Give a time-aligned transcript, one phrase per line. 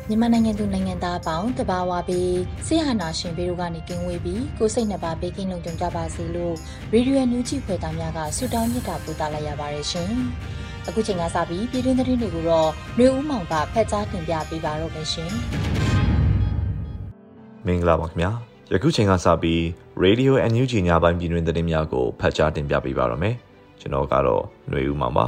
[0.10, 2.36] မြန်မာနိုင်ငံသူနိုင်ငံသားအပေါင်းတဘာဝပြီး
[2.68, 6.56] ဆရာနာရှင်ပေတို့ကနေကင်းဝေးပြီးကိုစိတ်နှပါဘေးကင်းလုံခြုံကြပါစေလို့
[6.94, 10.12] ရေဒီယိုညူးချီဖွယ်သားများကဆုတောင်းမြတ်တာပို့သလိုက်ရပါတယ်ရှင်။
[10.88, 15.32] အခုချိန်ကစပြီးပြည်တွင်းသတင်းတွေကိုတော့နှွေဦးမောင်ကဖတ်ကြားတင်ပြပေးပါတော့မယ်ရှင်။
[17.66, 18.32] မင်္ဂလာပါခင်ဗျာ။
[18.74, 19.62] ယခုချိန်ကစပြီး
[20.04, 23.36] Radio NUG ညပိုင်းပြည်တွင်းသတင်းများကိုဖတ်ကြားတင်ပြပေးပါတော့မယ်။
[23.80, 25.26] ကျွန်တော်ကတော့ຫນွေဦးမှာပါ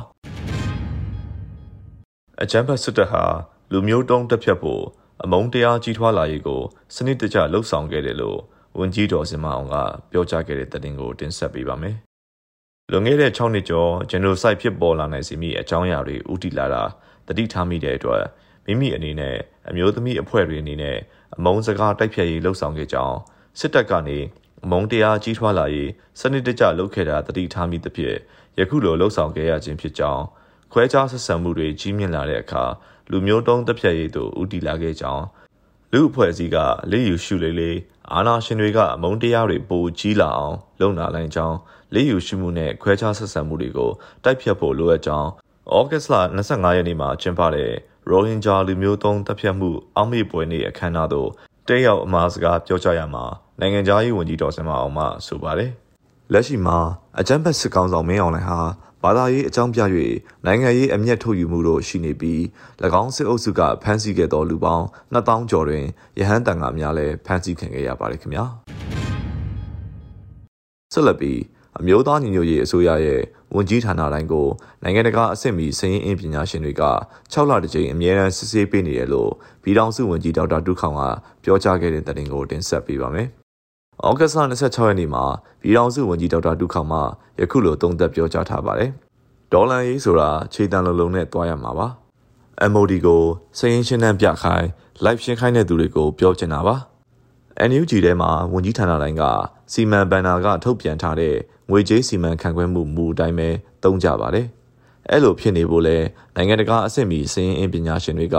[2.41, 3.23] အကြံဖတ်စစ်တပ်ဟာ
[3.71, 4.83] လူမျိုးတုံးတက်ဖြတ်ဖို့
[5.23, 6.61] အမုန်းတရားကြီးထွားလာရေးကို
[6.95, 8.39] စနစ်တကျလှုပ်ဆောင်ခဲ့တယ်လို့
[8.79, 9.75] ဝန်ကြီးတော်စင်မအောင်က
[10.11, 11.95] ပြောကြားခဲ့တဲ့သတင်းကိုတင်ဆက်ပေးပါမယ်
[12.91, 16.83] လွန်ခဲ့တဲ့6နှစ်ကျော်ဂျန်နိုဆိုက်ဖြစ်ပေါ်လာနိုင်စီမိအကြောင်းအရာတွေဥတီလာတာ
[17.27, 18.23] တတိထားမိတဲ့အတွက်
[18.65, 19.35] မိမိအနေနဲ့
[19.69, 20.97] အမျိုးသမီးအဖွဲ့တွေအနေနဲ့
[21.35, 23.17] အမုန်းစကားတိုက်ဖြတ်ရေးလှုပ်ဆောင်ခဲ့ကြောင်း
[23.59, 24.17] စစ်တပ်ကနေ
[24.63, 28.17] အမုန်းတရားကြီးထွားလာရေးစနစ်တကျလုပ်ခဲ့တာတတိထားမိသဖြင့်
[28.59, 30.23] ယခုလိုလှုပ်ဆောင်ခဲ့ရခြင်းဖြစ်ကြောင်း
[30.71, 32.63] ခွဲခြားဆက်ဆံမှုတွေကြီးမြင့်လာတဲ့အခါ
[33.11, 35.25] လူမျိုးတုံးတပ်ဖြတ်ရေးသို့ဦးတည်လာခဲ့ကြောင်း
[35.91, 36.57] လူအဖွဲ့အစည်းက
[36.91, 37.77] လေယူရှုလေးလေး
[38.13, 41.57] အာနာရှင်တွေကအမုန်းတရားတွေပိုကြီးလာအောင်လုပ်နာလိုက်ကြောင်း
[41.93, 43.91] လေယူရှုမှုနဲ့ခွဲခြားဆက်ဆံမှုတွေကို
[44.23, 45.29] တိုက်ဖြတ်ဖို့လိုအပ်ကြောင်း
[45.75, 47.71] ဩဂတ်စ်လ25ရက်နေ့မှာကျင်းပတဲ့
[48.09, 51.29] ရိုဟင်ဂျာလူမျိုးတုံးတပ်ဖြတ်မှုအောက်မေ့ပွဲနေ့အခမ်းအနားသို့
[51.67, 53.25] တက်ရောက်အမှားစကားပြောကြားရမှာ
[53.61, 55.71] နိုင်ငံသားရေးဝန်ကြီးတော်စင်မအောင်မှဆိုပါတယ်
[56.33, 56.77] လက်ရှိမှာ
[57.19, 58.59] အကြမ်းဖက်စစ်ကောင်ဆောင်မင်းအောင်လှိုင်ဟာ
[59.03, 59.81] ဘာသာရေးအကြောင်းပြ၍
[60.45, 62.39] နိုင်ငံရေးအမျက်ထုတ်ယူမှုတို့ရှိနေပြီး၎
[63.01, 65.85] င်းစစ်အုပ်စုကဖမ်းဆီးခဲ့သောလူပေါင်း2000ကျော်တွင်
[66.19, 68.45] ရဟန်းတန်ဃာများလည်းဖမ်းဆီးခံခဲ့ရပါတယ်ခင်ဗျာ
[70.93, 71.39] ဆက်လက်ပြီး
[71.79, 73.21] အမျိုးသားညီညွတ်ရေးအစိုးရရဲ့
[73.55, 74.47] ဝန်ကြီးဌာနတိုင်းကို
[74.83, 76.83] နိုင်ငံတကာအဆင့်မီစည်ရင်းအင်ပညာရှင်တွေက
[77.33, 79.31] 6လတကြိမ်အမြဲတမ်းစစ်ဆေးပေးနေတယ်လို့
[79.63, 81.01] ပြည်ထောင်စုဝန်ကြီးဒေါက်တာဒုခောင်က
[81.43, 83.29] ပြောကြားခဲ့တဲ့သတင်းကိုတင်ဆက်ပေးပါမယ်။
[84.05, 85.23] ဩဂတ်စ်လ26ရက်နေ့မှာ
[85.61, 86.99] ပြည်ထောင်စုဝန်ကြီးဒေါက်တာဒုခောင်မှ
[87.39, 88.91] ယခုလိုသုံးသပ်ပြောကြားထားပါတယ်။
[89.51, 91.87] ဒေါ်လာရေးဆိုတာခြေတံလုံးလုံးနဲ့တွားရမှာပါ။
[92.71, 93.23] MOD ကို
[93.57, 94.67] စရင်ရှင်းနှံပြခိုင်း
[95.05, 96.75] live ရှင်းခိုင်းတဲ့သူတွေကိုပြောချင်တာပါ။
[97.69, 99.23] NUG ထဲမှာဝန်ကြီးဌာနတိုင်းက
[99.73, 101.35] စီမံဘန်နာကထုတ်ပြန်ထားတဲ့
[101.69, 103.49] ငွေကြေးစီမံခန့်ခွဲမှုမူအတိုင်းပဲ
[103.83, 104.47] သုံးကြပါတယ်။
[105.09, 105.97] အဲ့လိုဖြစ်နေဖို့လဲ
[106.35, 108.37] နိုင်ငံတကာအဆင့်မီစရင်အင်ပညာရှင်တွေက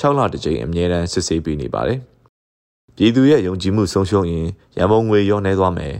[0.00, 2.00] 6လတကြိမ်အမြဲတမ်းစစ်ဆေးပေးနေပါတယ်။
[3.02, 5.94] ပြည်သူရဲ့ယုံကြည်မှုဆုံးရှုံးရင်ရန်ပုံငွေရောနှဲသွားမယ်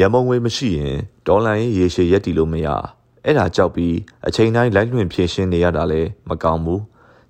[0.00, 2.66] ရန်ပုံငွေမရှိရင်ဒေါ်လာရေးရေရှည်ရက်တီလို့မရ
[3.24, 3.94] အဲ့ဒါကြောက်ပြီး
[4.26, 6.82] အချိန်တိုင်းလိုက်လွှင့်ဖြည့်ရှင်းနေရတာလည်းမကောင်းဘူး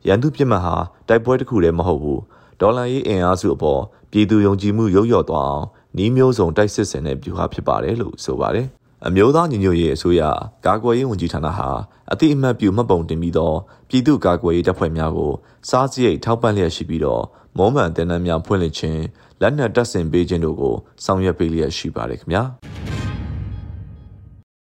[0.07, 0.77] ရန်သူပြစ်မှတ်ဟာ
[1.09, 2.21] တိုက်ပွဲတစ်ခုတည်းမဟုတ်ဘူး
[2.61, 8.67] ဒေါ်လာရေးအင်အားစုအပေါ်ပြည်သူယုံကြည်မှုရုပ်ရော့သွားအောင်နှီးမျိုးစုံတိုက်စစ်ဆင်တဲ့ဗျူဟာဖြစ်ပါတယ်လို့ဆိုပါတယ်
[9.07, 10.23] အမျိုးသားညီညွတ်ရေးအစိုးရ
[10.67, 11.69] ကာကွယ်ရေးဝန်ကြီးဌာနဟာ
[12.13, 13.57] အတိအမှတ်ပြုမှတ်ပုံတင်ပြီးတော့
[13.89, 15.33] ပြည်သူ့ကာကွယ်ရေးတပ်ဖွဲ့များကို
[15.69, 17.23] စားစရိတ်ထောက်ပံ့လျက်ရှိပြီးတော့
[17.59, 19.03] မောမှန်တင်နန်းများဖွင့်လှစ်ခြင်း
[19.41, 20.75] လက်နက်တပ်ဆင်ပေးခြင်းတို့ကို
[21.05, 22.43] ဆောင်ရွက်ပေးလျက်ရှိပါတယ်ခင်ဗျာ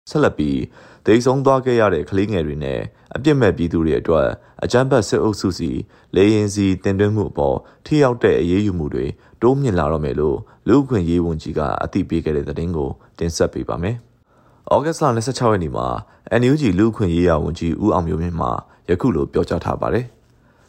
[0.09, 0.59] ဆက်လက်ပြီး
[1.05, 2.79] ဒေဆုံသွားခဲ့ရတဲ့ကလေးငယ်တွေနဲ့
[3.15, 4.27] အပြစ်မဲ့ပြည်သူတွေအတွက်
[4.63, 5.71] အကြမ်းဖက်စစ်အုပ်စုစီ
[6.15, 9.05] လေရင်စီတင်သွင်းမှုအပေါ်ထိရောက်တဲ့အရေးယူမှုတွေ
[9.41, 13.95] တိုးမြင့်လာတော့မယ်လို့လူ့အခွင့်ရေးဝန်ကြီးကအသိပေးခဲ့တဲ့သတင်းကိုတင်ဆက်ပေးပါမယ်။
[14.73, 15.87] ဩဂတ်စ်လ26ရက်နေ့မှာ
[16.41, 18.47] NUG လူ့အခွင့်ရေးရာဝန်ကြီးဦးအောင်မျိုးမြင့်မှ
[18.89, 20.05] ယခုလိုပြောကြားထားပါတယ်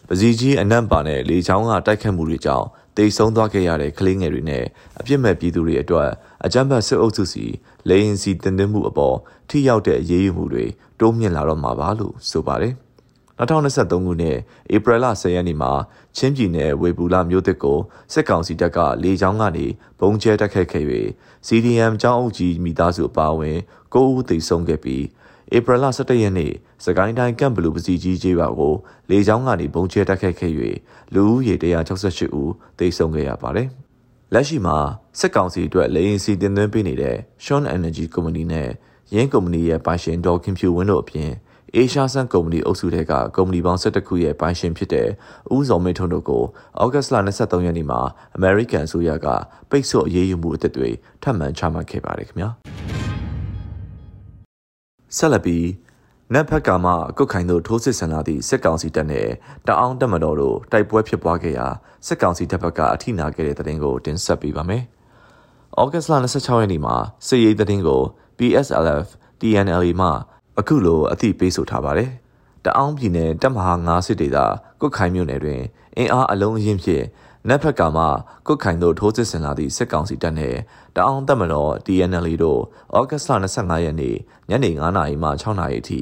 [0.08, 2.66] ပစီကြီးအနံ့ပါနဲ့လေချောင်းကတိုက်ခတ်မှုတွေကြောင့်
[2.96, 4.64] တိတ်ဆုံးသွားခဲ့ရတဲ့ကလေးငယ်တွေနဲ့
[4.98, 6.08] အပြစ်မဲ့ပြည်သူတွေအတွက်
[6.44, 7.46] အကြမ်းဖက်စစ်အုပ်စုစီ
[7.88, 9.16] လေရင်စီတင်သွင်းမှုအပေါ်
[9.48, 10.64] ထိရောက်တဲ့အရေးယူမှုတွေ
[11.00, 12.74] တိုးမြင့်လာတော့မှာပါလို့ဆိုပါတယ်
[13.38, 14.38] 2023ခုနှစ်
[14.74, 15.72] ဧပြီလ10ရက်နေ့မှာ
[16.16, 17.78] ချင်းပြည်နယ်ဝေဘူလာမြို့သစ်ကို
[18.12, 19.66] စစ်ကောင်စီတပ်ကလေကြောင်းကနေ
[20.00, 20.84] ဘုံကျဲတိုက်ခိုက်ခဲ့၍
[21.46, 23.58] CDM ကျောင်းအုပ်ကြီးမိသားစုအပါအဝင်
[23.94, 25.04] 9ဦးသေဆုံးခဲ့ပြီး
[25.54, 26.52] ဧပြီလ17ရက်နေ့
[26.84, 28.74] စကိုင်းတိုင်းကန့်ဘလူပစီကြီးကျေးရွာကို
[29.10, 30.52] လေကြောင်းကနေဘုံကျဲတိုက်ခိုက်ခဲ့၍
[31.14, 31.54] လူဦးရေ
[31.96, 33.68] 168ဦးသေဆုံးခဲ့ရပါတယ်။
[34.34, 34.76] လက်ရှိမှာ
[35.18, 38.68] စစ်ကောင်စီအတွက်လေရင်စီတင်သွင်းပေးနေတဲ့ Sean Energy Company နဲ့
[39.14, 41.30] ရင်းကုမ္ပဏီရဲ့ပိုင်ရှင်ဒေါ်ခင်ဖြူဝင်းတို့အပြင်
[41.74, 45.08] အေရှားဆန်ကုမ္ပဏီအုပ်စုတွေကကုမ္ပဏီပေါင်း12ခုရဲ့ပိုင်ရှင်ဖြစ်တဲ့
[45.54, 46.44] ဦးစောမင်းထွန်းတို့ကို
[46.82, 48.00] ဩဂတ်စ်လ23ရက်နေ့မှာ
[48.36, 49.26] အမေရိကန်အစိုးရက
[49.70, 50.90] ပိတ်ဆို့အရေးယူမှုအသစ်တွေ
[51.22, 52.50] ထပ်မံချမှတ်ခဲ့ပါတယ်ခင်ဗျာ
[55.16, 55.66] ဆက်လက်ပြီး
[56.34, 59.28] နက်ဖက်ကမှကုတ်ခိုင်တို့ထိုးစစ်ဆင်လာသည့်စစ်ကောင်စီတပ်နဲ့
[59.66, 61.66] တအောင်းတပ်မတော်တို့တိုက်ပွဲဖြစ်ပွားခဲ့ရာ
[62.06, 64.82] စစ်ကောင်စီတပ်ဘက်ကအထိနာခဲ့တဲ့တဲ့တင်ကိုတင်ဆက်ပေးပါမယ်။
[65.80, 66.96] ဩဂတ်စ်လ26ရက်နေ့မှာ
[67.26, 68.02] စစ်ရေးတဲ့တင်ကို
[68.38, 69.06] PSLF
[69.40, 70.08] TNLA မှ
[70.58, 72.10] အခုလိုအသိပေးဆိုထားပါတယ်။
[72.64, 74.38] တအောင်းပြည်နယ်တပ်မဟာ9စစ်ဒေသ
[74.80, 75.60] ကုတ်ခိုင်မြို့နယ်တွင်
[75.96, 77.04] အင်အားအလုံးအင်းဖြင့်
[77.50, 78.04] နက်ဖက်ကမှ
[78.46, 80.58] ကုတ်ခိုင်တို့ထိုးစစ်ဆင်လာသည့်စစ်ကောင်စီတပ်နှင့်
[80.96, 82.60] တအောင်တပ်မတော် DNL တို့
[82.96, 84.16] ဩဂတ်စ်လ25ရက်နေ့
[84.50, 86.00] ညနေ9:00နာရီမှ6:00နာရီအထိ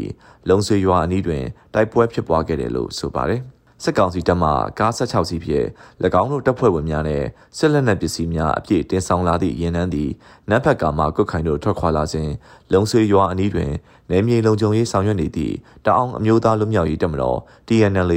[0.49, 1.45] လုံဆွေရွာအနီးတွင်
[1.75, 3.41] တိုက်ပွဲဖြစ်ပွားခဲ့တယ်လို့ဆိုပါတယ်။
[3.83, 5.67] စစ်ကောင်စီတပ်မှကား16စီးဖြင့်၎
[6.21, 7.25] င်းတို့တပ်ဖွဲ့ဝင်များနဲ့
[7.59, 10.11] စစ်လက်နက်ပစ္စည်းများအပြည့်တင်ဆောင်လာသည့်ရင်နှန်းသည်
[10.51, 12.31] နတ်ဖက်ကမှကုတ်ခိုင်တို့ထွက်ခွာလာစဉ်
[12.73, 13.71] လုံဆွေရွာအနီးတွင်
[14.11, 15.55] နေမြေလုံခြုံရေးဆောင်ရွက်နေသည့်
[15.85, 17.39] တအောင်အမျိုးသားလူမျိုးရေးတပ်မတော်
[17.69, 18.13] TNL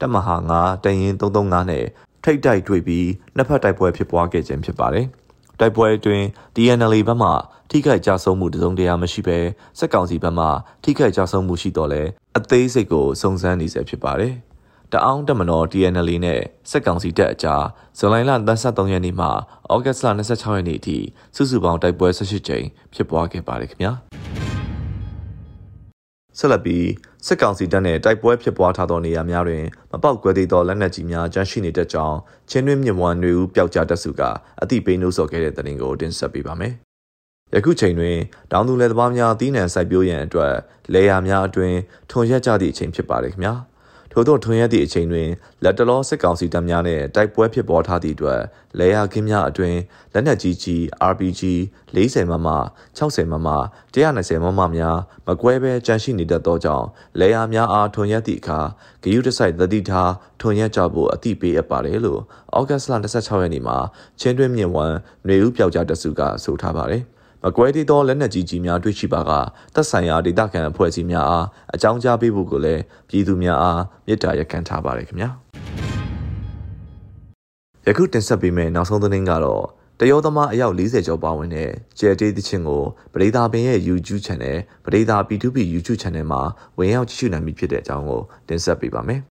[0.00, 1.84] တပ်မဟာ9တရင်335နဲ့
[2.24, 5.06] ထိတ်တိုက်တွေ့ပြီးနှစ်ဖက်တိုက်ပွဲဖြစ်ပွားခဲ့ခြင်းဖြစ်ပါတယ်။
[5.60, 6.24] တိုက်ပွဲအတွင်း
[6.56, 7.30] DNL ဘက်မှ
[7.70, 9.38] ထိခိုက်ကြဆုံးမှုတစုံတရာမရှိဘဲ
[9.78, 10.46] စက်ကောင်စီဘက်မှ
[10.84, 12.02] ထိခိုက်ကြဆုံးမှုရှိတော့လဲ
[12.36, 14.34] အသေးစိတ်ကိုစုံစမ်းနေဆဲဖြစ်ပါတယ်။
[14.92, 16.40] တအောင်းတမနော် DNL နဲ့
[16.70, 17.64] စက်ကောင်စီတပ်အကြား
[17.98, 18.16] ဇွန်လ
[18.58, 20.98] 23ရက်နေ့မှဩဂတ်စ်လ26ရက်နေ့အထိ
[21.36, 23.92] စုစုပေါင်းတိုက်ပွဲ18ကြိမ်ဖြစ်ပွားခဲ့ပါတယ်ခင်ဗျာ။
[26.38, 26.86] ဆက်လက်ပြီး
[27.26, 32.16] စစ်ကောင်စီတပ်နဲ့တိုက်ပွဲဖြစ်ပွားထားသောနေရာများတွင်မပေါက်ကွဲသေးသောလက်နက်ကြီးများကျန်းရှိနေတတ်ကြောင်း
[32.50, 34.22] ချင်းတွင်းမြင့်ဝမ်းတွေဦးပျောက်ကြားတပ်စုက
[34.62, 36.72] အသိပေးနှိုးဆော်ခဲ့တဲ့သတင်းကိုတင်ဆက်ပေးပါမယ်။
[37.54, 38.16] ယခုချိန်တွင်
[38.52, 40.54] တောင်သူလယ်သမားများတီးနှံစိုက်ပျိုးရန်အတွက်
[40.94, 41.74] လေယာများအတွင်
[42.10, 43.54] ထွန်ရက်ကြသည့်အချိန်ဖြစ်ပါတယ်ခင်ဗျာ။
[44.12, 45.28] ထို့သောထွန်ရက်သည့်အချိန်တွင်
[45.64, 48.40] လက်တလောစစ်ကောင်စီတပ်များနှင့်တိုက်ပွဲဖြစ်ပေါ်ထားသည့်အတွက်
[48.78, 49.76] လေယာကင်းများအတွင်
[50.12, 50.80] လက်နက်ကြီးကြီး
[51.10, 51.42] RPG
[51.96, 52.48] 40မမ
[52.98, 53.48] 60မမ
[53.94, 56.86] 120မမများမကွဲဘဲကြန့်ရှိနေတတ်သောကြောင့်
[57.20, 58.60] လေယာများအားထွန်ရက်သည့်အခါ
[59.02, 62.20] ဂယုတစိုက်သတိထားထွန်ရက်ကြဖို့အသိပေးအပ်ပါတယ်လို့
[62.58, 63.78] ဩဂတ်စ်လ26ရက်နေ့မှာ
[64.20, 67.04] ချင်းတွင်းမြင့်ဝမ်းຫນွေဦးပျောက်ကြားတစုကဆိုထားပါတယ်။
[67.44, 69.30] မကွဲသေးသောလက်နက်ကြီးကြီးများတွေ့ရှိပါက
[69.74, 75.30] သက်ဆိုင်ရာဒေသခံအဖွဲ့အစည်းများအားအကြောင်းကြားပေးဖို့ကိုလည်းပြည်သူများအားမေတ္တာရပ်ခံထားပါတယ်ခင်ဗျာ
[77.86, 79.64] ယခုတင်ဆက်ပေးမယ့်နောက်ဆုံးသတင်းကတော့
[80.00, 86.42] တယောသမားအယောက်40ကျော်ပါဝင်တဲ့ကျယ်တေးသချင်းကိုပရိသာပင်ရဲ့ YouTube Channel ပရိသာ P2P YouTube Channel မှာ
[86.78, 89.31] ဝင်ရောက်ကြည့်ရှုနိုင်ပြီဖြစ်တဲ့အကြောင်းကိုတင်ဆက်ပေးပါမယ်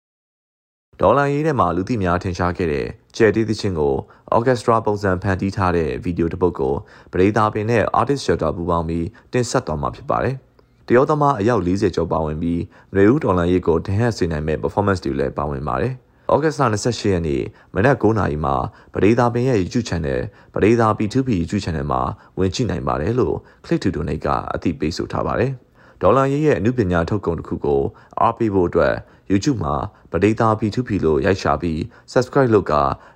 [1.01, 3.95] ဒေါ်လာရေးထဲမှာလူသိများထင်ရှားခဲ့တဲ့ကျယ်တီးသချင်းကို
[4.33, 6.75] အော်ကက်စထရာပုံစံဖန်တီးထားတဲ့ဗီဒီယိုတစ်ပုဒ်ကို
[7.13, 10.35] ပရိသတ်ပင်နဲ့ artist shelter ပူးပေါင်းပြီးတင်ဆက်သွားမှာဖြစ်ပါတယ်။
[10.89, 12.61] တယောသမားအယောက်40ကျော်ပါဝင်ပြီး
[12.93, 15.93] ຫນွေဦးဒေါ်လာရေးကိုဒဏ်ဟတ်စေနိုင်မဲ့ performance တွေလည်းပါဝင်ပါတယ်။
[16.33, 17.43] ဩဂတ်စ်လ28ရက်နေ့
[17.75, 18.57] မနက်9:00နာရီမှာ
[18.95, 20.21] ပရိသာပင်ရဲ့ YouTube Channel
[20.55, 22.03] ပရိသာ P2P YouTube Channel မှာ
[22.39, 25.53] ဝင်ကြည့်နိုင်ပါတယ်လို့ Click to Donate ကအသိပေးဆိုထားပါတယ်။
[26.03, 27.83] ဒေါ်လာရေးရဲ့အမှုပညာထုတ်ကုန်တစ်ခုကို
[28.21, 28.95] အားပေးဖို့အတွက်
[29.31, 29.75] YouTube မှာ
[30.13, 31.79] ပဒေတာ P2P လို့ရိုက်ရှာပြီး
[32.13, 32.73] Subscribe လုပ်က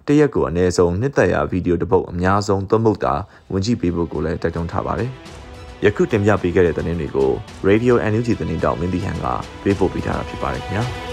[0.07, 3.15] တရက်ကိုအနည်းဆုံးနှစ်သက်ရာဗီဒီယိုတစ်ပုဒ်အများဆုံးသွင်းမှုတာ
[3.53, 5.11] ဝင်ကြည့်ပေးဖို့ကိုလည်းတိုက်တွန်းထားပါတယ်။
[5.85, 7.31] ယခုတင်ပြပေးခဲ့တဲ့သတင်းတွေကို
[7.69, 9.27] Radio NUG သတင်းတောက်မင်းတီဟန်က
[9.63, 10.85] ပေးပို့ပေးထားတာဖြစ်ပါတယ်ခင်ဗျာ။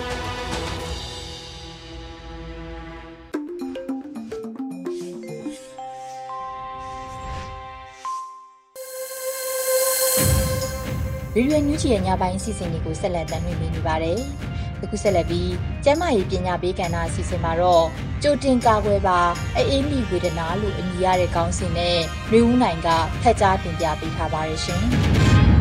[11.37, 14.19] ရေဒီယိုညူးချီရဲ့ညပိုင်းအစီအစဉ်လေးကိုဆက်လက်တင်ပြနေပါတယ်။
[14.83, 15.51] အခုဆက်လက်ပြီး
[15.83, 17.85] ကျမ်းမာရေးပညာပေးကဏ္ဍအစီအစဉ်မှာတော့
[18.23, 19.19] ကြိုတင်ကာကွယ်ပါ
[19.55, 21.97] အေးမိဝေဒနာလို့အမည်ရတဲ့ခေါင်းစဉ်နဲ့
[22.29, 22.87] နှွေဦးနိုင်က
[23.21, 24.81] ဖက်ကြားတင်ပြပေးထားပါတယ်ရှင်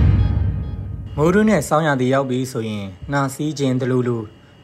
[1.16, 4.18] ။မိုးတွင်းနဲ့ဆောင်းရသည်ရောက်ပြီဆိုရင်နှာစီးခြင်းတလူလူ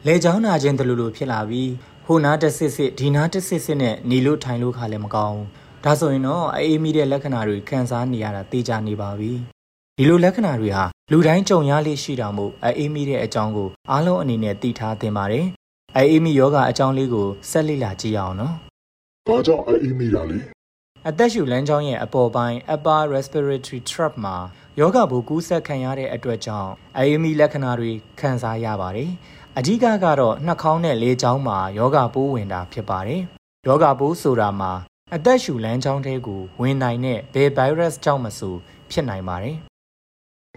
[0.05, 1.71] လေချောင်းနာခြင်းတလူလူဖြစ်လာပြီး
[2.05, 5.47] ဟိုနာတစ်စစ်စစ်ဒီနာတစ်စစ်စစ်နဲ့နေလို့ထိုင်လို့ခါလည်းမကောင်းဘူး။
[5.83, 9.31] ဒါဆိုရင်တော့အေးမိတဲ့လက္ခဏာတွေခံစားနေရတာသိကြနေပါပြီ။
[9.97, 15.45] ဒီလိုလက္ခဏာတွေဟာ လူတိုင်းကြုံရလေရှိတာမို့အေးမိတဲ့အကြောင်းကိုအားလုံးအနေနဲ့သိထားသင့်ပါတယ်။
[15.97, 18.53] အေးမိယောဂအကြောင်းလေးကိုဆက်လေ့လာကြည့်အောင်နော်။
[19.27, 20.37] ဘာကြောင့်အေးမိတာလဲ။
[21.09, 24.35] အသက်ရှူလမ်းကြောင်းရဲ့အပေါ်ပိုင်း upper respiratory tract မှာ
[24.79, 29.09] ယောဂဘူကူးဆက်ခံရတဲ့အတွက်ကြောင့်အေးမိလက္ခဏာတွေခံစားရပါတယ်။
[29.57, 33.21] အဓိကကတော့နှာခေါင်းနဲ့လေကြောင်းမှာယောဂပိုးဝင်တာဖြစ်ပါတယ်။
[33.67, 34.71] ယောဂပိုးဆိုတာမှာ
[35.15, 38.55] အသက်ရှူလမ်းကြောင်းထဲကိုဝင်နိုင်တဲ့ဘယ် virus ကြောင့်မဆို
[38.91, 39.57] ဖြစ်နိုင်ပါတယ်။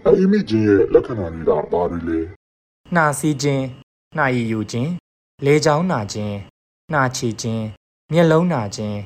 [0.05, 2.19] အေးမိခြင်းရဲ့လက္ခဏာတွေကဘာတွေလဲ
[2.95, 3.63] နှာစီးခြင်း
[4.17, 4.91] နှာရည်ယူခြင်း
[5.45, 6.35] လေချောင်းနာခြင်း
[6.93, 7.63] နှာချီခြင်း
[8.13, 8.97] မျက်လုံးနာခြင်း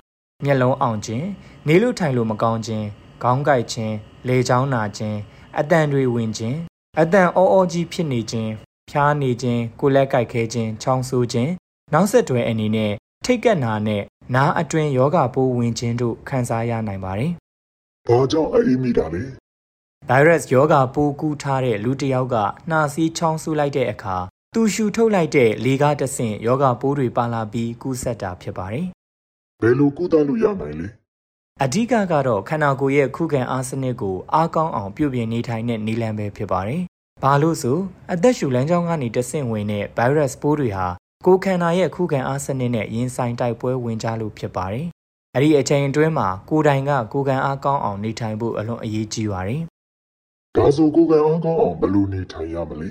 [0.46, 1.26] မျက်လုံးအောင်ခြင်း
[1.68, 2.86] နေလို့ထိုင်လို့မကောင်းခြင်း
[3.24, 3.94] ခေါင်းကိုက်ခြင်း
[4.28, 5.18] လေချောင်းနာခြင်း
[5.60, 6.58] အတန်တွေဝင်ခြင်း
[7.00, 8.52] အတန်အောအောကြီးဖြစ်နေခြင်း
[8.90, 11.52] ဖျားနေခြင်းကိုလက်ကိုက်ခဲခြင်းချောင်းဆိုးခြင်း
[11.94, 12.92] နောက်ဆက်တွဲအနေနဲ့
[13.26, 14.04] ထိတ်ကက်နာနဲ့
[14.36, 17.32] နားအတွင်းယောဂပိုးဝင်ခြင်းတို့ခံစားရနိုင်ပါတယ်။
[18.08, 19.24] ဘာကြောင့်အေးမိတာလဲ
[20.10, 22.36] ဗိုင်းရပ်စ်ရောဂါပိုးကူးထားတဲ့လူတစ်ယောက်က
[22.70, 24.18] နှာစီးချောင်းဆူလိုက်တဲ့အခါ
[24.54, 28.88] သူရှူထုတ်လိုက်တဲ့လေကားတဆင့်ယောဂပိုးတွေပါလာပြီးကူးစက်တာဖြစ်ပါတယ်
[29.62, 30.88] ဘယ်လိုကုသလို့ရနိုင်လဲ
[31.64, 36.82] အဓိကကတော့ခန္ဓာကိုယ်ရဲ့ခုခံအားစနစ်ကိုအားကောင်းအောင်ပြုပြင်နေထိုင်တဲ့နည်းလမ်းပဲဖြစ်ပါတယ်။
[37.24, 37.78] ဘာလို့ဆို
[38.14, 40.88] အသက်ရှူလမ်းကြောင်းကနေတဆင့်ဝင်တဲ့ဗိုင်းရပ်စ်ပိုးတွေဟာ
[41.26, 44.88] ကိုယ်ခန္ဓာရဲ့ခုခံအားစနစ်နဲ့ရင်ဆိုင်တိုက်ပွဲဝင်ကြလို့ဖြစ်ပါတယ်။
[45.36, 49.62] အဲ့ဒီအချိန်အတွင်းမှာကိုယ်တိုင်ကကိုယ်ခံအားကောင်းအောင်နေထိုင်ဖို့အလွန်အရေးကြီးပါတယ်။
[50.58, 52.90] ဒါဆိုကိုယ်ခံအားကောင်းအောင်ဘယ်လိုနေထိုင်ရမလဲ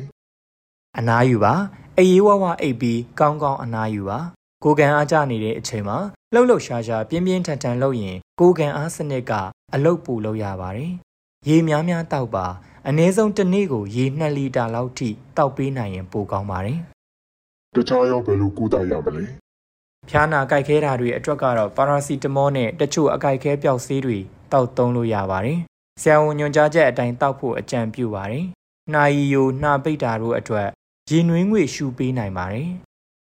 [0.99, 1.55] ။အနားယူပါ
[1.99, 4.19] အေးဝဝအိပ်ပြီးကောင်းကောင်းအနားယူပါ
[4.64, 5.99] ကိုကံအားကြနေတဲ့အချိန်မှာ
[6.35, 9.33] လှုပ်လှုပ်ရှားရှားပြင်းပြင်းထန်ထန်လုပ်ရင်ကိုကံအားစနစ်က
[9.75, 10.93] အလုတ်ပူလုပ်ရပါတယ်။
[11.49, 12.47] ရေများများတောက်ပါ
[12.88, 16.79] အနည်းဆုံးတစ်နေ့ကိုရေ2လီတာလောက်ထိတောက်ပေးနိုင်ရင်ပိုကောင်းပါတယ်။
[17.75, 19.25] တခြားရောဘယ်လိုကုသရမလဲ။
[20.11, 24.19] ဖျားနာကြိုက်ခဲတာတွေအတွက်ကတော့ပါရာစီတမောနဲ့တချို့အကြိုက်ခဲပျောက်ဆေးတွေ
[24.52, 25.59] တောက်သုံးလို့ရပါတယ်။
[26.00, 28.45] ဆရာဝန်ညွှန်ကြားချက်အတိုင်းတောက်ဖို့အကြံပြုပါတယ်။
[28.92, 30.69] နှာရည်ယိုနှာပိတ်တာတို့အတွက်
[31.11, 32.71] ရေနွေးငွေရှူပေးနိုင်ပါတယ်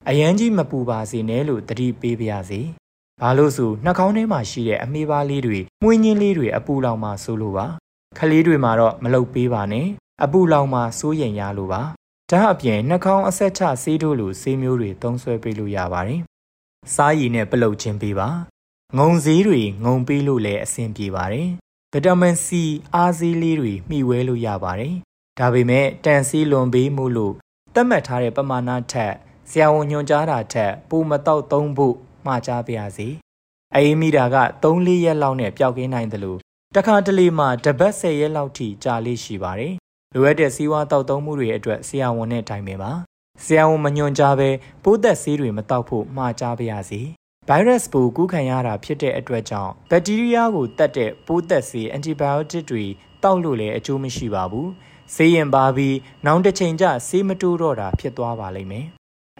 [0.08, 2.60] အရန်ကြီးမပူပါစေနဲ့လို့တတိပေးပါရစေ။
[3.20, 7.66] ဘာလို့ဆိုနှာခေါင်းထဲမှာရှိတဲ့အမေးပါးလေးတွေ၊မှုင်းညင်းလေးတွေအပူလောင်မှဆိုလိုပါ။
[8.18, 9.86] ခလေးတွေမှာတော့မလုပ်ပေးပါနဲ့။
[10.24, 11.82] အပူလောင်မှစိုးရင်ရလိုပါ။
[12.30, 16.20] ဒါအပြင်နှာခေါင်းအဆက်ချဆေးတို့လိုဆေးမျိုးတွေသုံးဆွဲပေးလို့ရပါတယ်။
[16.94, 18.28] စားရည်နဲ့ပလုတ်ချင်းပေးပါ။
[18.98, 21.48] ငုံစည်းတွေငုံပေးလို့လည်းအဆင်ပြေပါတယ်။
[21.94, 22.48] ဗီတာမင် C
[22.94, 24.94] အားစည်းလေးတွေမျှဝဲလို့ရပါတယ်။
[25.38, 27.34] ဒါပေမဲ့တန်စီလွန်ပေးမှုလို့
[27.74, 29.14] သတ်မှတ်ထားတဲ့ပမာဏထက်
[29.50, 31.94] ဆရာဝန်ညွှန်ကြားတာထက်ပိုမတော့သုံးဖို့
[32.26, 33.08] မှာကြားပါရစေ။
[33.74, 36.38] အေးမိတာက3-4ရက်လောက်နဲ့ပျောက်ကင်းနိုင်တယ်လို့
[36.76, 39.74] တခါတလေမှတပတ်10ရက်လောက်ထိကြာလေးရှိပါတယ်။
[40.14, 42.92] လိုအပ်တဲ့စီးဝါတောက်သုံးမှုတွေအတွက်ဆရာဝန်နဲ့တိုင်ပင်ပါ။
[43.44, 44.50] ဆရာဝန်မညွှန်ကြားဘဲ
[44.82, 47.02] ပိုးသက်ဆေးတွေမတောက်ဖို့မှာကြားပါရစေ။
[47.48, 52.84] ဗိုင်းရပ်စ်ပိုးကူးခံရတာဖြစ်တဲ့အတွက်ကြောင့်ဘက်တီးရီးယားကိုတတ်တဲ့ပိုးသက်ဆေးအန်တီဘိုယိုတစ်တွေ
[53.22, 54.68] တောက်လို့လည်းအကျိုးမရှိပါဘူး။
[55.14, 58.86] ဆေးရင်ပါပြီးနောက်တစ်ချိန်ကျဆေးမတိုးတော့တာဖြစ်သွားပါလိမ့်မယ်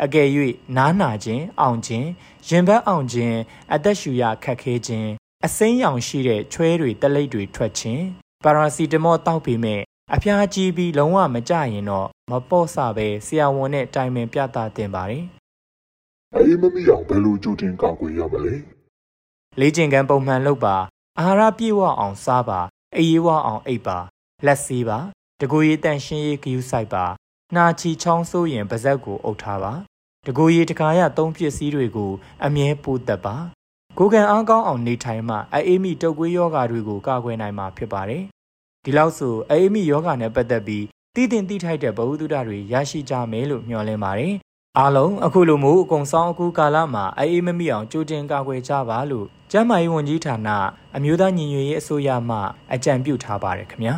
[0.02, 0.28] အကယ်၍
[0.76, 2.08] နားနာခြင်းအောင်ခြင်း
[2.48, 3.36] ရင်ဘတ်အောင်ခြင်း
[3.74, 5.10] အသက်ရှူရခက်ခဲခြင်း
[5.46, 8.04] အစိမ်းရောင်ရှိတဲ့ချွဲတွေတလိပ်တွေထွက်ခြင်း
[8.44, 9.80] ပါရာစီတမောတောက်ပေမဲ့
[10.14, 15.24] အဖျားကြီးပြီးလုံးဝမကြရင်တော့မပေါ့ဆပဲဆရာဝန်နဲ့တိုင်ပင်ပြသတင်ပါတယ်
[16.36, 18.54] အေးမမီအောင်ဘယ်လိုကြိုတင်ကောက်ွယ်ရမလဲ
[19.60, 20.76] လေ့ကျင့်ခန်းပုံမှန်လုပ်ပါ
[21.18, 22.60] အာဟာရပြည့်ဝအောင်စားပါ
[22.96, 23.98] အေးဝအောင်အိပ်ပါ
[24.46, 24.98] လက်ဆေးပါ
[25.40, 27.04] တကူရည်တန့်ရှင်းရေးဂယူးဆိုင်ပါ
[27.54, 29.72] နှာချီချောင်းဆိုးရင်ပါဇက်ကိုအုပ်ထားပါ
[30.26, 32.12] တကူရီတကာရသုံးပစ္စည်းတွေကို
[32.44, 33.36] အမြဲပိုးသက်ပါ
[33.98, 38.22] ကိုကံအားကောင်းအောင်နေထိုင်မှအေးမိတုပ်ကွေးယောဂါတွေကိုကာကွယ်နိုင်မှာဖြစ်ပါတယ်
[38.84, 40.84] ဒီလောက်ဆိုအေးမိယောဂါနဲ့ပတ်သက်ပြီး
[41.14, 44.34] တည်တင်တိထိုက်တဲ့ဗဟုသုတတွေရရှိကြမယ်လို့မျှော်လင့်ပါတယ်
[44.78, 50.48] အားလုံးအခုလိုမျိုးအကုံဆောင်အခုကာလမှာအေးမမိအောင်ကြိုတင်ကာကွယ်ကြပါလို့ကျန်းမာရေးဝန်ကြီးဌာန
[50.96, 52.38] အမျိုးသားညီညွတ်ရေးအစိုးရမှ
[52.74, 53.94] အကြံပြုထားပါတယ်ခင်ဗျာ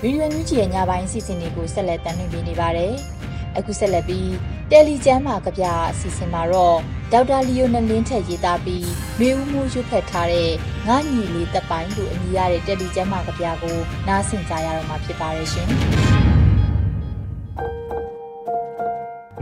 [0.00, 2.92] ဗီဒီယိုညူးချီရဲ့ညပိုင်းစီစဉ်တွေကိုဆက်လက်တင်ပြနေပါတယ်။
[3.58, 4.30] အခုဆက်လက်ပြီး
[4.70, 6.78] တယ်လီကျမ်းမှာကြပြအစီအစဉ်မှာတော့
[7.12, 8.88] ဒေါက်တာလီယိုနယ်လင်းထက်ရေးသားပြီး
[9.20, 10.50] မေဦးမှုရွတ်ဖက်ထားတဲ့
[10.88, 13.76] ငါညီလေးတပ်ပိုင်းလို့အမည်ရတဲ့တယ်လီကျမ်းမှာကြပြကို
[14.08, 15.66] နားဆင်ကြရတော့မှာဖြစ်ပါတယ်ရှင်။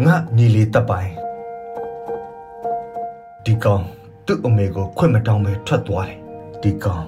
[0.04, 1.12] ငါညီလေးတပ်ပိုင်း
[3.44, 3.84] ဒီကောင်
[4.26, 6.18] သူ့အမေကိုခွင့်မတောင်းပဲထွက်သွားတယ်။
[6.62, 7.04] ဒီကောင်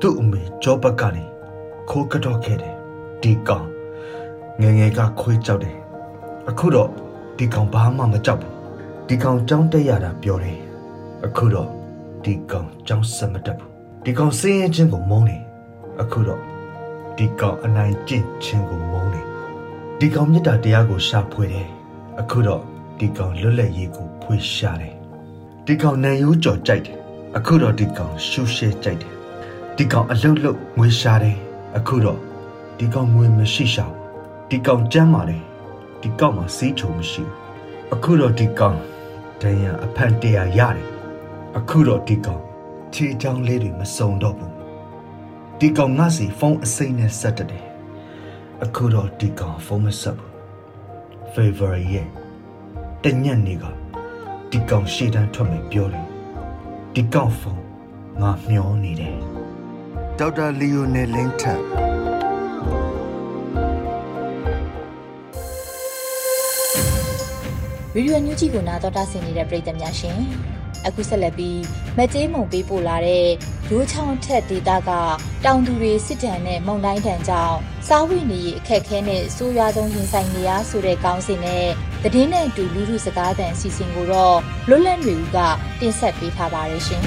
[0.00, 1.24] သူ့အမေကြောဘက်ကနေ
[1.90, 2.74] ခိုးကတော့ခဲ့တယ်
[3.22, 3.66] ဒီကောင်
[4.60, 5.76] ငငယ်ကခွေးကြောက်တယ်
[6.48, 6.90] အခုတော့
[7.36, 8.53] ဒီကောင်ဘာမှမကြောက်ဘူး
[9.08, 10.58] ဒီကောင်ကြောင်းတက်ရတာပြောတယ်
[11.26, 11.68] အခုတော့
[12.24, 13.70] ဒီကောင်ကြောင်းစမတက်ဘူး
[14.04, 15.42] ဒီကောင်စင်းရင်ချင်းကိုမုန်းတယ်
[16.00, 16.40] အခုတော့
[17.16, 19.26] ဒီကောင်အနိုင်ကျင့်ခြင်းကိုမုန်းတယ်
[19.98, 21.68] ဒီကောင်မြတ်တာတရားကိုရှာဖွေတယ်
[22.20, 22.62] အခုတော့
[22.98, 24.94] ဒီကောင်လွတ်လပ်ရေးကိုဖွေရှာတယ်
[25.66, 26.98] ဒီကောင်နန်ရိုးကြော်ကြိုက်တယ်
[27.36, 29.12] အခုတော့ဒီကောင်ရှူရှဲကြိုက်တယ်
[29.76, 31.36] ဒီကောင်အလုတ်လုတ်ငွေရှာတယ်
[31.76, 32.18] အခုတော့
[32.78, 33.86] ဒီကောင်ငွေမရှိရှာ
[34.50, 35.38] ဒီကောင်ကြမ်းပါလေ
[36.02, 37.44] ဒီကောင်မှာစီးချုံမရှိဘူး
[37.92, 38.78] အခုတော့ဒီကောင်
[39.44, 40.88] ဒဏ်ရာအဖန်တရာရတယ်
[41.58, 42.42] အခုတော့ဒီကောင်
[42.94, 44.54] ခြေချောင်းလေးတွေမစုံတော့ဘူး
[45.58, 47.66] ဒီကောင်ငါစီဖုန်းအစိမ့်နဲ့ဆက်တက်တယ်
[48.64, 50.32] အခုတော့ဒီကောင်ဖုန်းမဆက်ဘူး
[51.32, 52.08] favor ရဲ့
[53.02, 53.64] တညက်နေက
[54.50, 56.06] ဒီကောင်ရှေ့တန်းထွက်မယ်ပြောတယ်
[56.94, 57.62] ဒီကောင်ဖုန်း
[58.20, 59.18] ငါမျောနေတယ်
[60.18, 61.83] ဒေါက်တာလီယိုနယ်လင်းထက်
[67.96, 70.18] ဗီဒီယိုညူးကြီးကိုနားတော်တာဆင်နေတဲ့ပရိသတ်များရှင်
[70.86, 71.60] အခုဆက်လက်ပြီး
[71.98, 73.26] မကြေးမုံပေးပို့လာတဲ့
[73.70, 74.90] ရိုးချောင်းထက်ဒေတာက
[75.44, 77.56] တောင်သူတွေစစ်တမ်းနဲ့မုံတိုင်းတန်ကြောင့်
[77.88, 81.66] စားဝိနေရအခက်ခဲနဲ့ဆိုးရွားဆုံးရင်ဆိုင်နေရဆိုတဲ့ကောင်းစဉ်နဲ့
[82.02, 85.38] သတင်းနဲ့အတူလူထုစကားသံအစီအစဉ်ကိုတော့လွတ်လပ်နေဦးက
[85.80, 87.02] တင်ဆက်ပေးထားပါတယ်ရှင်။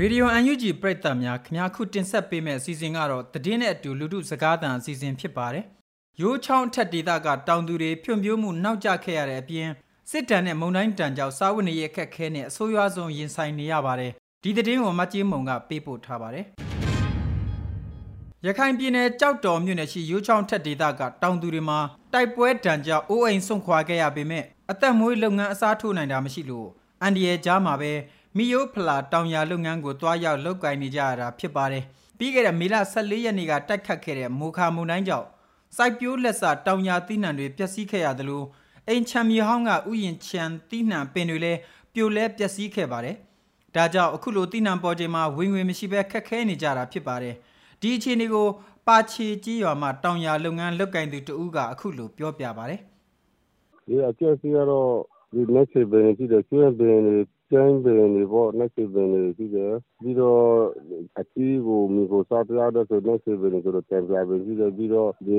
[0.00, 5.66] ရေဒီယို UNG ပရိသတ်များခင်ဗျားခုတင်ဆက်ပေးမယ့်အစီအစဉ်ကတော့သတင်းနဲ့အတူလူထုစကားသံအစီအစဉ်ဖြစ်ပါတယ်။
[6.20, 9.68] ရိုးချောင်းထက်ဒေသကတောင်သူတွေဖြွံ့ဖြိုးမှုနောက်ကျခဲ့ရတဲ့အပြင်
[10.10, 16.44] စစ်တမ်းနဲ့မုံတိုင်းတန်ကြောင့်စားဝတ်နေရေးအခက်ခဲနဲ့အဆိုးရွားဆုံးရင်ဆိုင်နေရပါတယ်။ဒီသတင်းကိုမကြီးမုံကပေးပို့ထားပါတယ်။
[18.46, 21.78] ရခိုင်ပြည်နယ်ကြောက်တော်မြို့နယ်ရှိရိုးချောင်းထက်ဒေသကတောင်သူတွေမှာ
[22.12, 26.68] တိုက်ပွဲတံကြောင့်အိုးအိမ်ဆုံးခွာခဲ့ရပေမဲ့အသက်မွေးလုပ်ငန်းအစားထိုးနိုင်တာမရှိလို့
[27.02, 27.92] အန်ဒီရဲ့ကြားမှာပဲ
[28.36, 31.84] မီယိုဖလာတောင်ယာလုပ်ငန်းကိုတွားရောက်လုပ်ကိုင်နေကြရတာဖြစ်ပါတယ်။
[32.18, 35.26] ပြီးခဲ့တဲ့မေလ14ရက်နေ့ကတိုက်ခတ်ခဲ့တဲ့မိုခါမုန်တိုင်းကြောင့်
[35.76, 38.42] စိုက်ပျိုးလက်စတောင်ယာသီးနှံတွေပျက်စီးခဲ့ရသလို
[38.88, 41.58] အိမ်ချမ်းမြေဟောင်းကဥယျင်ချမ်းသီးနှံပင်တွေလည်း
[41.94, 43.16] ပြိုလဲပျက်စီးခဲ့ပါတယ်။
[43.74, 47.34] ဒါကြောင့်အခုလိုသီးနှံပေါ်ချိန်မှာဝင်ငွေမရှိဘဲခက်ခဲနေကြတာဖြစ်ပါတယ်။
[47.80, 48.46] ဒီအခြေအနေကို
[48.86, 52.80] ပါချီကြီးရွာမှာတောင်ယာလုပ်ငန်းလုပ်ကိုင်သူတဦးကအခုလိုပြောပြပါတယ်။
[53.86, 54.90] ဒီအကျက်စီကတော့
[55.32, 57.18] ဒီလက်ချေပင်ရှိတယ်ကျွန်းပင်တွေ
[57.50, 59.72] ကျန်းပင်တွေပေါ့လက်ချေပင်တွေရှိတယ်
[60.02, 60.44] ပြီးတော့
[61.20, 65.38] အချီးကိုမိကိုစားပြတော့ဆိုလက်ချေပင်တွေဆိုတော့တံပြပင်ရှိတယ်ပြီးတော့ဒီ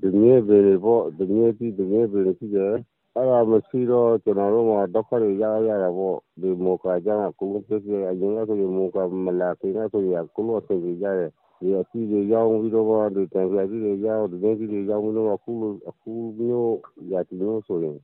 [0.00, 2.74] ဒီမြေပင်တွေပေါ့ဒီမြေပြီးဒီမြေပင်ရှိတယ်
[3.14, 11.30] အဲ့ဒါမရှိတော့ကျွန်တော်တို့မှာဒုက္ခတွေရရတာပေါ့ဒီမောကကြောင့်ကိုယ်ကိုပြည့်အရင်ကဆိုရင်မောကမလာခင်ကဆိုရင်ကိုလိုဆက်ကြရတယ်
[11.60, 15.52] ဒီအစီတွေရောင်းပြီးတော့ဒီတံပြာကြီးတွေရောင်းဒီနေကြီးတွေရောင်းပြီးတော့အခု
[15.88, 16.78] အခုမျိုး
[17.12, 17.96] ရာတီမျိုးဆိုရင်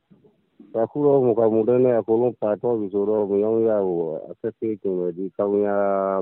[0.83, 5.67] အခုတော့ မကမှုတဲ့နဲ့ အကုန်လုံးပါတော့ပြီဆိုတော့ မရောရဘူး အခက်ခဲကြုံတယ် ဒီကောင်းရ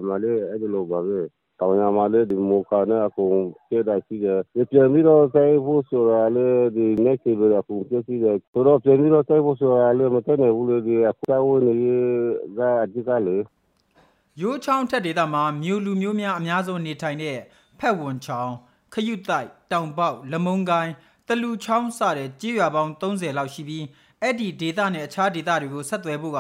[0.07, 1.19] မလေးအဲ့ဒီလိုပါပဲ
[1.59, 3.35] တောင်ရမှာလေဒီမိုခါနဲ့ အကုန်
[3.69, 11.75] ကျတာရှိတယ်ဒီပြန်ပြီးတော့ဆိုင်ဖို့ဆိုတာလေဒီ next level အကုန်ပြည့်စည်တယ်ဆိုတော့ ပြန်ပြီးတော့ဆိုင်ဖို့ဆိုတာလေမတက်နိုင်ဘူးလေဒီအခုသာဝင်နေ
[12.57, 13.37] ကအဓိကလေ
[14.41, 17.37] ရိုးချောင်းထက်ဒေသမှာ မြို့လူမျိုးများ အများဆုံးနေထိုင်တဲ့
[17.79, 18.53] ဖက်ဝန်ချောင်း
[18.93, 20.91] ခရုတိုက် တောင်ပေါက် လမုံကိုင်း
[21.27, 23.85] တလူချောင်း စတဲ့ကြေးရွာပေါင်း30လောက်ရှိပြီး
[24.23, 26.39] အဲ့ဒီဒေသနဲ့အခြားဒေသတွေကိုဆက်သွယ်ဖို့က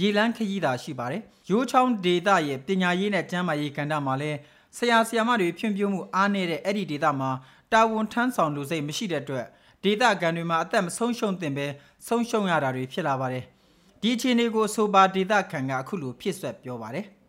[0.00, 4.38] ရေလန်းခရီးသာရှိပါတယ်။ရိုးချောင်းဒေသရဲ့ပညာရေးနဲ့ကျန်းမာရေးကဏ္ဍမှာလည်း
[4.76, 7.30] ဆရာဆရာမတွေဖြန့်ပြမှုအားနည်းတဲ့အဲ့ဒီဒေသမှာ
[7.72, 9.46] တာဝန်ထမ်းဆောင်လူစိတ်မရှိတဲ့အတွက်
[9.84, 11.66] ဒေသခံတွေမှာအသက်မဆုံးရှုံးသင့်ပဲ
[12.06, 13.44] ဆုံးရှုံးရတာတွေဖြစ်လာပါတယ်။
[14.02, 17.06] ဒီအခြေအနေကိုဆိုပါဒေသခံကအခုလိုဖြစ်ဆက်ပြောပါတယ်။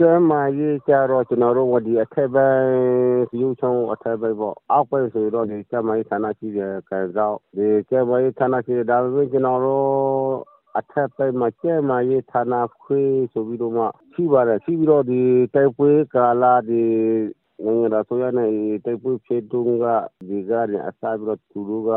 [0.00, 2.68] ကျမ်းမာရေးကြတော့ကျွန်တော်တို့ဒီအထက်ပိုင်း
[3.40, 9.86] ရုပ်ချုံအထက်ပိုင်းပေါ့အောက်ပိုင်းဆိုတော့ဒီကျမ်းမာရေးဌာနရှိတယ်ကံကောက်ဒီကျမ်းမာရေးဌာနရှိတယ်ဒါပေမဲ့ကျွန်တော်တို့
[10.78, 15.20] အထက်ပိုင်းမှာကျမ်းမာရေးဌာနခွေးဆိုပြီးတော့မှရှိပါတယ်ရှိပြီးတော့ဒီ
[15.54, 16.84] တိုက်ပွဲကာလဒီ
[17.64, 18.50] နိုင်ငံတော်ဆိုရနဲ့
[18.84, 19.86] တိုက်ပွဲဖြစ်တုန်းက
[20.28, 21.90] ဒီကရအစားပြီးတော့သူတို့က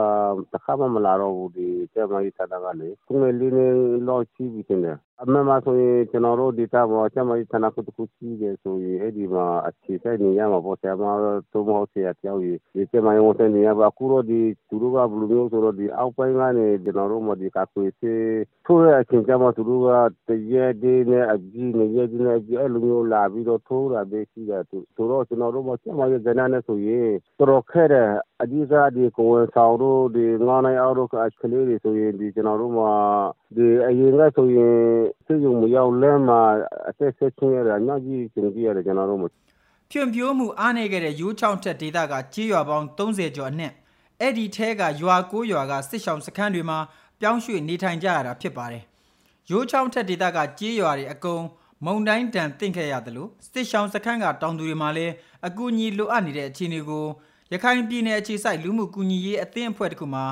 [0.53, 3.71] တခါမှမလာတော့ဘူးဒီကျမ်းမာရေးဌာနကလေသူငယ်လေးနဲ့
[4.07, 11.03] လောက်ရှိပြီးတယ် အမှန်မှာဆိုရင်ကျွန်တော်တို့ဒေတာပေါ်ကျမကြီးဌာနကုတခုရှိတယ်ဆိုရင်အဲ့ဒီမှာအခြေစိုက်နေရမှာပေါ့ဆရာမ
[11.53, 18.13] တို့မဟုတ်ဆရာတယောက်ကြီးဒီကျမကြီးဝန်ထမ်းနေရပါအခုတော့ဒီသူတို့ကဘယ်လိုမျိုးဆိုတော့ဒီအောက်ပိုင်းကနေကျွန်တော်တို့မဒီကကွေစေ
[18.65, 19.89] ထိုးရအချင်းကျမသူတို့က
[20.27, 28.09] တရက်တည်းနဲ့အကြီးနဲ့ရက်ကြီးနဲ့အကြီးအဲ့လိုမျိုးလာပြီးတော့ထိုးတာပဲရှိတယ်သူဆိုတော့ကျွန်တော်တို့မကျမကြီးကဏ္ဍနဲ့ဆိုရင်တော်တော်ခဲတယ်
[28.41, 32.91] အကြီးစားဒီကိုယ်ဆောင်တို့ဒီငေါနိုင်အောင်တို့ကကလေးတွေဆိုရင်ဒီကျွန်တော်တို့မှာ
[33.55, 34.77] ဒီအရင်ကဆိုရင်
[35.25, 36.41] စိတ်ယုံမရောက်လမ်းမှာ
[36.89, 39.29] အသက်ဆက်ချင်းရတာညကြီးကျင်ကြရတယ်ကျွန်တော်တို့မှာ
[39.91, 43.73] ဖြွန်ပြိုးမှုအားနေခဲ့တဲ့ရိုးချောင်းထက်ဒေသကကြေးရွာပေါင်း30ကျော်အနက်
[44.21, 46.79] အဲ့ဒီထဲကရွာကိုရွာကစစ်ဆောင်စခန်းတွေမှာ
[47.19, 48.83] ပြောင်းရွှေ့နေထိုင်ကြရတာဖြစ်ပါတယ်
[49.51, 51.43] ရိုးချောင်းထက်ဒေသကကြေးရွာတွေအကုန်
[51.85, 55.13] မုံတိုင်းတန်တင့်ခဲ့ရတယ်လို့စစ်ဆောင်စခန်းကတောင်သူတွေမှာလည်း
[55.47, 57.05] အကူအညီလိုအပ်နေတဲ့အခြေအနေကို
[57.53, 60.25] ရခိုင်ပြည်နယ်အခြေစိုက်လူမှုကူညီရေးအသင်းအဖွဲ့တစ်ခုမှာ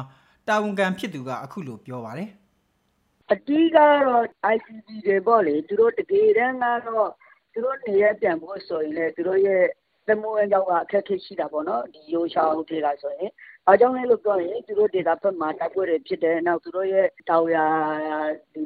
[0.48, 2.30] တာဝန်ခံဖြစ်သူကအခုလိုပြောပါတယ်
[3.34, 7.10] အကြီးကတော့ ICT တွေပေါ့လေ သူတို့ တကယ်တမ်းကတော့
[7.54, 9.64] သူတို့နေရပြန်ဖို့ဆိုရင်လည်း သူတို့ရဲ့
[10.08, 13.32] သမုံအကြောင်းက အခက်အခဲရှိတာပေါ့နော် ဒီရိုးချောင်းထေကဆိုရင်။
[13.68, 17.66] ဘာကြောင့်လဲလို့ပြောရင် သူတို့ဒေသဘက်မှာ တိုက်ပွဲတွေဖြစ်တယ်။နောက် သူတို့ရဲ့ တောင်ယာ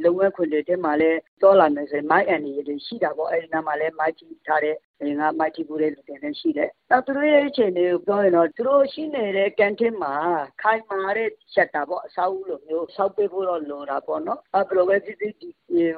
[0.03, 10.13] လုပ်ငန်းခွင်တွေထဲမှာလည်း သွားလာမယ်ဆိုရင် မိုင်းအန္တရာယ်တွေ ရှိတာပေါ့။အဲဒီနားမှာလည်း မိုင်းထိထားတဲ့ အရင်က မိုင်းထိဖူးတဲ့လူတွေလည်း ရှိတယ်။နောက် သူတို့ရဲ့ အခြေအနေကို ပြောရင်တော့ သူတို့ရှိနေတဲ့ Canteen မှာ
[10.61, 15.33] ခိုင်မာတဲ့ Shelter ပေါ့ အဆောက်အဦလိုမျိုး ဆောက်ပေးဖို့တော့ လိုတာပေါ့နော်။ဘယ်လိုပဲဖြစ်ဖြစ်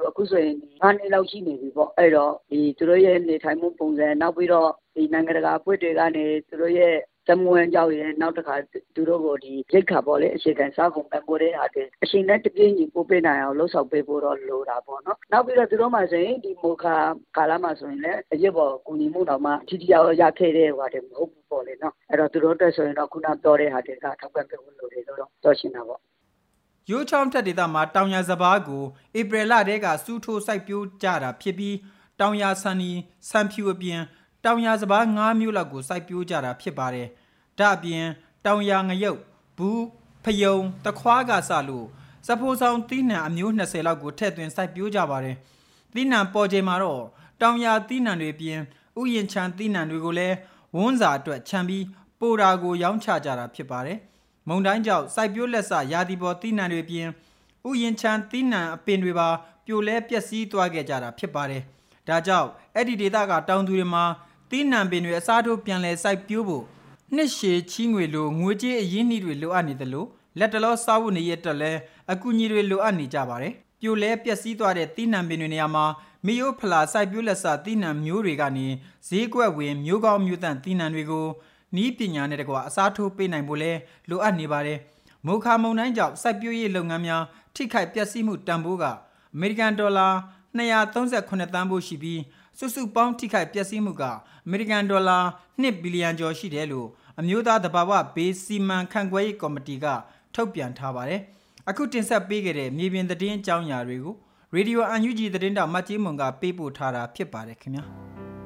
[0.08, 2.32] အခုဆိုရင် ၅ နှစ်လောက် ရှိနေပြီပေါ့။အဲဒီတော့
[2.78, 6.94] သူတို့ရဲ့ နေထိုင်မှုပုံစံ၊နောက်ပြီးတော့ နိုင်ငံတကာအဖွဲ့တွေကနေ သူတို့ရဲ့
[7.28, 8.54] တမွေးကြောက်ရနောက်တစ်ခါ
[8.94, 16.94] သူတို့ကိုဒီရိတ်ခါပေါ့လေ အချိန်ကန်စားကုန်ပံ့ပိုးတဲ့ဟာတွေ အချိန်နဲ့တပြေးညီ ပို့ပေးနိုင်အောင်လှုပ်ဆောင်ပေးဖို့တော့ လိုတာပေါ့နော် နောက်ပြီးတော့ သူတို့မှဆိုရင် ဒီမိုခါ
[17.36, 26.00] ကာလမှာဆိုရင်လည်း အရစ်ပေါ်ကူညီမှုတော်မှ ထိတိယောက် ရခဲ့တဲ့ဟိုဟာတွေ မဟုတ်ဘူးပေါ့လေနော် အဲ့တော့ သူတို့အတွက်ဆိုရင်တော့ ခုနပြောတဲ့ဟာတွေက ထောက်ပံ့ပေးဖို့ လိုတယ်လို့တော့ ပြောရှင်းတာပေါ့
[26.90, 28.82] ရိုးချောင်းထက်ဒေသမှာ တောင်ရစဘာကို
[29.18, 31.76] ဧပြီလတည်းကစူးထိုးစိုက်ပျိုးကြတာဖြစ်ပြီး
[32.20, 32.92] တောင်ရဆန်နီ
[33.30, 34.00] ဆန်ဖြူအပြင်
[34.44, 37.08] တောင်ရစဘာ၅မျိုးလောက်ကိုစိုက်ပျိုးကြတာဖြစ်ပါတယ်။
[37.58, 38.04] ဒါအပြင်
[38.44, 39.20] တောင်ရငရုတ်
[39.58, 39.84] ဘူး
[40.24, 41.86] ဖယုံတခွားကစလို့
[42.26, 45.36] စဖိုးဆောင်သီးနှံအမျိုး20လောက်ကိုထည့်သွင်းစိုက်ပျိုးကြပါတယ်
[45.94, 47.02] သီးနှံပေါ်ချိန်မှာတော့
[47.40, 48.58] တောင်ယာသီးနှံတွေပြင်
[49.00, 50.36] ဥယျင်ချံသီးနှံတွေကိုလည်း
[50.76, 51.84] ဝန်းစာအတွက်ခြံပြီး
[52.20, 53.98] ပိုတာကိုရောင်းချကြတာဖြစ်ပါတယ်
[54.48, 57.08] မုံတိုင်းကြောင့်စိုက်ပျိုးလက်စရာဒီပေါ်သီးနှံတွေပြင်
[57.68, 59.28] ဥယျင်ချံသီးနှံအပင်တွေပါ
[59.66, 61.62] ပြိုလဲပျက်စီးသွားခဲ့ကြတာဖြစ်ပါတယ်
[62.08, 64.04] ဒါကြောင့်အဲ့ဒီဒေသကတောင်သူတွေမှာ
[64.52, 66.64] သီးနှံပင်တွေအစားထိုးပြန်လဲစိုက်ပျိုးဖို့
[67.14, 71.72] နှစ်ရှည်ချီးငွေလိုငွေကြေးအရင်းနှီးတွေလိုအပ်နေတယ်လို့လက်တလောစားဖို့နေရတဲ့လဲ
[72.12, 75.84] အကူအညီတွေလိုအပ်နေကြပါတယ်ပြိုလဲပျက်စီးသွားတဲ့သီးနှံပင်တွေနေရာမှာ
[76.26, 78.66] မီယိုဖလာစိုက်ပျိုးလက်စသီးနှံမျိုးတွေကနေ
[79.08, 81.26] ဈေးကွက်ဝင်မျိုးကောင်းမျိုးတန့်သီးနှံတွေကို
[81.76, 83.72] နီးပညာနဲ့တကွာအစားထိုးပေးနိုင်ဖို့လဲ
[84.10, 84.78] လိုအပ်နေပါတယ်
[85.26, 87.22] မုခါမုံတိုင်းကြောင့်စိုက်ပျိုးရေးလုပ်ငန်းများ
[87.54, 88.84] ထိခိုက်ပျက်စီးမှုတန်ဖိုးက
[89.34, 90.08] အမေရိကန်ဒေါ်လာ
[90.58, 92.20] 238တန်းဖို့ရှိပြီး
[92.58, 94.02] စုစုပေါင်းထိခိုက်ပျက်စီးမှုက
[94.46, 95.18] အမေရိကန်ဒေါ်လာ
[95.62, 96.88] 1ဘီလီယံကျော်ရှိတယ်လို့
[97.20, 99.86] အမျိုးသားတဘာဝဘေးစီမံခန့်ခွဲရေးကော်မတီက
[100.34, 101.20] ထုတ်ပြန်ထားပါတယ်။
[101.68, 104.14] အခုတင်ဆက်ပေးခဲ့တဲ့မြေပြင်သတင်းအကြောင်းအရာတွေကို
[104.54, 107.84] ရေဒီယိုအန်ယူဂျီသတင်းတောက်မတ်ကြီးမွန်ကပေးပို့ထားတာဖြစ်ပါတယ်ခင်ဗျာ။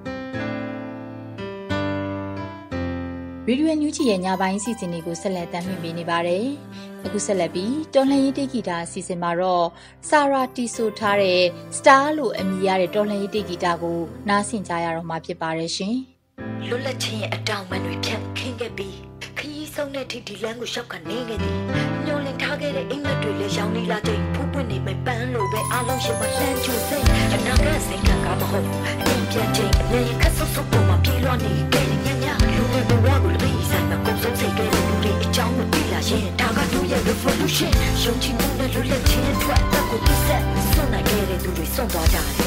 [3.48, 6.46] ရေဒီယိုညူချီရဲ့ညပိုင်းစီစဉ်တွေကိုဆက်လက်တင်ပြနေပါတယ်။
[7.04, 9.66] အခုဆက်လက်ပြီးတော်လှန်ရေးတေဂီတာအစီအစဉ်မှာတော့
[10.08, 11.42] စာရာတီဆိုထားတဲ့
[11.76, 15.96] Star လို့အမည်ရတဲ့တော်လှန်ရေးတေဂီတာကိုနားဆင်ကြရတော့မှာဖြစ်ပါတယ်ရှင်။
[16.68, 18.96] လွတ်လပ်ခြင်းရဲ့အတောင်ပံတွေဖြတ်ခင်းခဲ့ပြီး
[19.38, 21.58] ခရီးဆုံးတဲ့ထိဒီလမ်းကိုရှောက်ကနေခဲ့သည်
[22.06, 33.06] ညှို့လင်ထားခဲ့တဲ့အိမ်မက်တွေလည်းရောင်နေလာချိန်ဖူးပွင့်နေမဲ့ပန်းလိုပဲအားလုံးရှိမှလှမ်းချူစိတ်အနာဂတ်စိတ်ကကမဟုတ်အင်းပြချင်းအမြဲခက်ဆုပ်ဆုပ်ပေါ်မှာပြေလွှမ်းနေခဲ့ညညလူတွေဘဝ
[38.06, 42.45] revolution ရှုံးချမှုနဲ့လွတ်လပ်ခြင်းအတွက်အကိုပြဆက်ဆွနိုင်ခဲ့တဲ့သူတွေဆုံးသွားကြတယ်ဆုံးသွားကြတယ်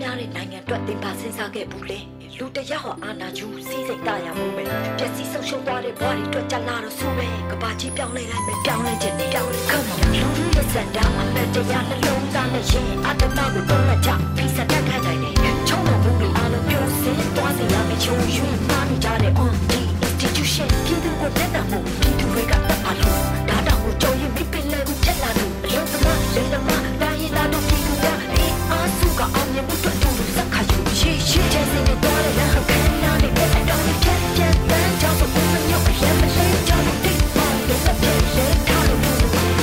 [0.00, 1.98] ပြောင်းလဲများတဲ့နိုင်ငံအတွက်သင်ပါစဉ်းစားခဲ့ဘူးလေ
[2.38, 4.64] လူတယောက်ဟာအာနာယူစီးစိတ်တရမှုပဲ
[4.98, 23.16] ပျက်စီးဆုံးရှုံးသွားတဲ့ဘဝတွေအတွက်ကြလာတော့ဆိုပဲကဘာကြီးပြောင်းလဲတိုင်းပဲပြောင်းလဲခြင်းနဲ့ပြောင်းလဲ come on လူလူရဲ့စံတာအမတ်တရားနှလုံးသားနဲ့ရှင်အတ္တမကိုတော့လက်ချပြီးစတက်ခိုင်းနိုင်တယ်ချုံတော်မှုတွေအားလုံးပြုစင်းသွားစေရမယ့်ချုံရွှင်မှားနေကြတဲ့ on the institution ပြည်သူကိုတက်တာမှုပြည်သူတွေကတက်ပါလို့
[23.48, 28.45] ဒါတောင်ကိုကြုံရင်မိပင်လေကိုချက်လာလို့အလုံးသမားလေသမားတိုင်းရသားတို့ပြည်သူက
[28.86, 39.02] အေးအားစုကအောင်မြင်မှုအတွက်တူစက်ခါယူရှိရှိချင်စင်တော့လည်းဟောက်ခန်းနာနေတဲ့အတော်ပြတ်ပြတ်တန်းကြောင့်ဘုံမညော့ရမ်းမလေးကြောင့်ဒီပေါင်းတဲ့ပြည့်လေထားလို့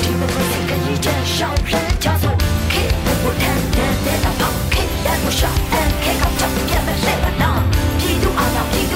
[0.04, 2.36] ဒီမကိုစိတ်ကကြီးချမ်းရှောင်းလန်းကြောင့်ဆို
[2.72, 2.84] ခေ
[3.22, 3.92] ဘုထန်တဲ့
[4.26, 7.52] အပေါင်းခေတဲ့မရှာအခေကချက်ပြတ်လေပါနာ
[8.00, 8.94] ပြည်သူအာဏာပြည်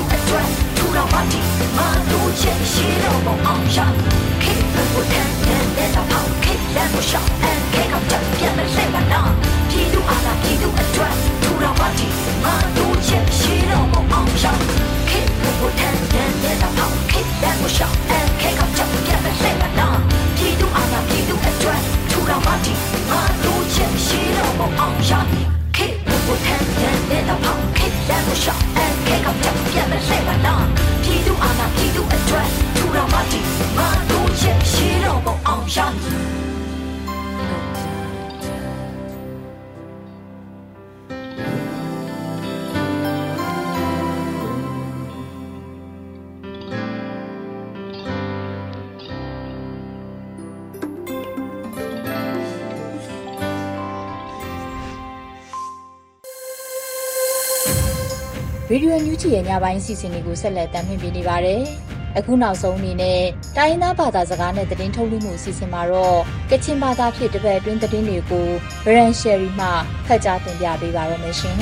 [58.98, 61.62] ရေဒီယိုညူချီရဲ့ညပိုင်းစီစဉ်တွေကိုဆက်လက်တင်ပြနေပါတယ်။
[62.18, 63.22] အခုနောက်ဆုံးအနေနဲ့
[63.58, 66.20] တိုင်းရင်းသားဘာသာစကားနဲ့သတင်းထုတ်လွှင့်မှုအစီအစဉ်မှာတော့
[66.52, 68.48] ကချင်ဘာသာဖြင့်တပတ်အတွင်းသတင်းတွေကို
[68.86, 69.68] ဗရန်ရှယ်ရီမှ
[70.08, 71.58] ဖတ်ကြားတင်ပြပေးပါရမရှင်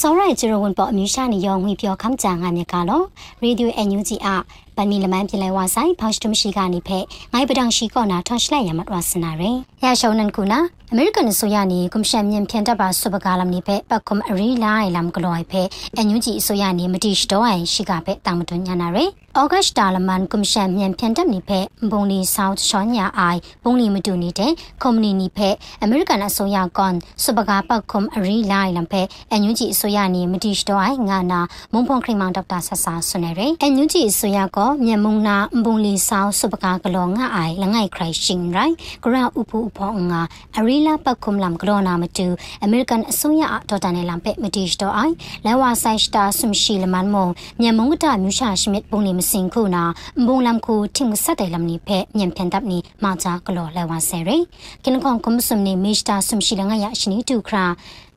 [0.00, 3.02] စောရိုင်ဂျရဝန်ပေါ်အမျိုးရှာနေရောငွေပြောခမ်းကြငါမြကလော
[3.42, 4.28] ရေဒီယိုအန်ယူဂျီအ
[4.76, 10.60] ပန်မီလမန်ပြလဲဝါဆိုင်ဖောက်စတုမရှိကနေဖက်ငိုင်းပဒံရှိကောနာထော်ရှလိုက်ရမတ်ဝါစနာရယ်ရရှောင်းနန်ကူနာ
[10.92, 26.94] အမေရိကန်ဆိုရနေကွန်ရှင်မြန်ဖြန်တပ်ပါစပကာလမ်နေဖက်ပတ်ကွန်အရီလိုင်လမ်ကလောဖက်အန်ယူဂျီဆိုရနေမတိရှတော့အိုင်ရှိကဖက်တာမတွညာနာရယ် ဩဂတ်တာလမန်ကွန်ရှင်မြန်ဖြန်တပ်နေဖက်ဘုံလီဆောက်ရှောင်းညာအိုင်ဘုံလီမတူနေတဲ့ကွန်မြူနီဖက်အမေရိကန်အစိုးရကွန်
[27.24, 31.40] စပကာပတ်ကွန်အရီလိုင်လမ်ဖက်အန်ယူဂျီဆိုရနေမတိရှတော့အိုင်ငါနာ
[31.72, 40.20] မုံဖုံခရီမောင်ဒေါက်တာဆဆာဆွနေရယ်အန်ယူဂျီဆိုရကောမြန်မုံနာဘုံလီဆောက်စပကာကလောငါအိုင်လငိုင်ခရိုင်ရှင်ရိုင်ဂရာဥပူဥဖောငါ
[40.56, 42.26] အရီလာပတ်ကွန်လမ်ကလောနာမတူ
[42.64, 45.14] အမေရိကန်အစိုးရဒေါ်တာနယ်လမ်ဖက်မတိရှတော့အိုင်
[45.46, 47.26] လဲဝါဆိုင်စတာဆွမ်ရှိလမန်မုံ
[47.60, 49.82] မြန်မုံကတာမြူရှာရှမစ်ဘုံလီမစင်ခုနာ
[50.26, 54.38] ဘုံလမ်ခုထင်းဆက်တယ်လမ်နိဖဲမြန်ဖန်တပ်နိမာချာကလောလဲဝါဆယ်ရေ
[54.84, 57.64] ကင်ကွန်ကွန်ဆမ်နိမေစတာဆုံရှိလငါရရှိနိတူခရာ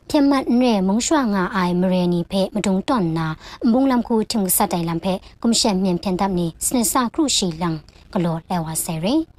[0.09, 3.27] ပြမတ်နဲ့မုံရွှာငါအိုင်မရနီဖဲမတုံတွန်နာ
[3.71, 7.69] ဘုံလမ်ခုထင်းဆက်တယ်လမ်ဖဲကွန်ရှန်မြန်ဖန်တပ်နိစနစခရုရှိလံ
[8.13, 9.38] ကလောလဲဝါဆယ်ရေကွန်မရှ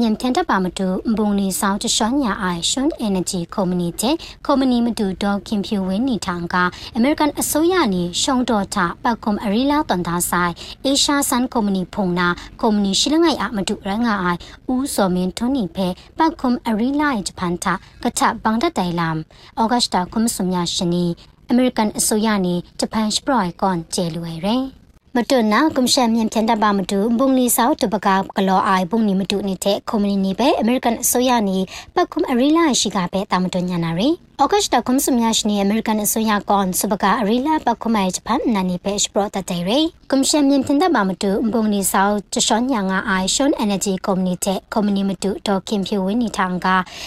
[0.00, 6.56] မြန်ဖြန်တပ်ပါမတူဘုံလီဆောင်တရှောင်းညာအိုင်ရှွန်အန်နယ်ဂျီကုမ္ပဏီတဲ့ကုမ္ပဏီမတူဒေါ်ခင်ဖြူဝင်းနေထောင်က
[6.96, 10.52] အမေရိကန်အစိုးရနေရှုံတော်ထပတ်ကွန်အရီလာတန်သားဆိုင်
[10.84, 12.28] အေရှာဆန်ကုမ္ပဏီဖုန်နာ
[12.62, 14.40] ကုမ္ပဏီရှိလငိုင်အမတူရငါအိုင်
[14.72, 15.88] ဦးစော်မင်းထွန်းနေဖဲ
[16.18, 19.16] ပတ်ကွန်အရီလာဂျပန်တာကချဘန်ဒတိုင်လမ်
[19.60, 21.04] ဩဂတ်တာကွန်ဆုမြရှင်နီ
[21.50, 24.81] အမေရိကန်အစိုးရနေဂျပန်စပရိုင်ကွန်ကျေလွယ်ရယ်
[25.16, 31.58] မတွနာကွန်ရှန်မြန်ဖြန်တပါမတူဘုံလီဆောက်တပကကလောအိုင်ဘုံနီမတူနေတဲ့ကွန်မြူနီပဲအမေရိကန်အစိုးရနေ
[31.94, 34.08] ပတ်ကွန်အရီလာရှိကပဲတာမတွညာနာရီ
[34.42, 46.66] ဩဂတ်တာကွန်ဆမ်ယာရှနီအမေရိကန်အစိုးရကွန်စပကအရီလာပတ်ကွန်မိုင်ဂျပန်နာနီပဲစပရတတေရီကွန်ရှန်မြန်ဖြန်တပါမတူဘုံလီဆောက်တရှောညာငါအိုင်ရှွန်အန်နယ်ဂျီကုမ္ပဏီတဲ့ကွန်မြူနီမတူဒေါ်ခင်ဖြူဝင်းနီထောင်က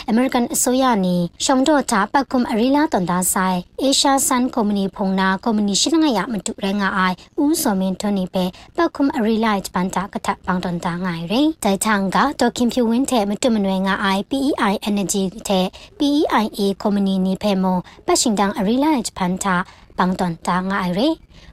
[0.10, 8.46] အမေရိကန်အစိုးရနေရှုံတော့တာပတ်ကွန်အရီလာတန်တာဆိုင်အေရှာဆန်ကုမ္ပဏီဖုန်နာကုမ္ပဏီရှိငါရမတူရငါအိုင်ဦးစော်မင်းထွန်းနီပဲ
[8.76, 15.68] ပတ်ခုမအရီလိုက်ပန်တာကထပောင်းတန်တာငိုင်ရင်တိုင်ထန်ကဒေါခင်ဖြူဝင်းတဲ့မတွမနွယ်ငါ IPEI Energy တဲ့
[16.00, 17.66] PEIA Company นีเพโม
[18.06, 19.58] ปะชิงดังอริลาจพันธะ
[19.98, 21.02] ปังตอนตางไอเร